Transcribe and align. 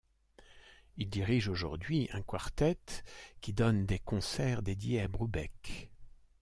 Il 0.97 1.11
dirige 1.11 1.47
aujourd'hui 1.47 2.09
un 2.11 2.23
quartet 2.23 2.79
qui 3.39 3.53
donne 3.53 3.85
des 3.85 3.99
concerts 3.99 4.63
dédiés 4.63 5.01
à 5.01 5.07
Brubeck. 5.07 5.91